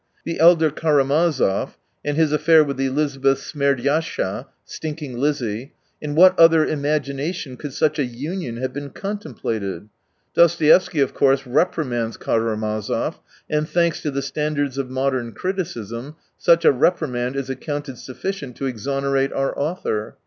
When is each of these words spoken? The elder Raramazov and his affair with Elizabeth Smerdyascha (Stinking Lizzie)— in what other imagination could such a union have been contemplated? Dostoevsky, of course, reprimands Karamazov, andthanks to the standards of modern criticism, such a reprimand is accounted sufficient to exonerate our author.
The 0.25 0.39
elder 0.39 0.71
Raramazov 0.71 1.77
and 2.03 2.17
his 2.17 2.31
affair 2.31 2.63
with 2.63 2.79
Elizabeth 2.79 3.37
Smerdyascha 3.37 4.47
(Stinking 4.65 5.19
Lizzie)— 5.19 5.73
in 6.01 6.15
what 6.15 6.33
other 6.39 6.65
imagination 6.65 7.55
could 7.55 7.71
such 7.71 7.99
a 7.99 8.03
union 8.03 8.57
have 8.57 8.73
been 8.73 8.89
contemplated? 8.89 9.89
Dostoevsky, 10.33 11.01
of 11.01 11.13
course, 11.13 11.45
reprimands 11.45 12.17
Karamazov, 12.17 13.19
andthanks 13.51 14.01
to 14.01 14.09
the 14.09 14.23
standards 14.23 14.79
of 14.79 14.89
modern 14.89 15.33
criticism, 15.33 16.15
such 16.35 16.65
a 16.65 16.71
reprimand 16.71 17.35
is 17.35 17.51
accounted 17.51 17.99
sufficient 17.99 18.55
to 18.55 18.65
exonerate 18.65 19.31
our 19.31 19.55
author. 19.55 20.15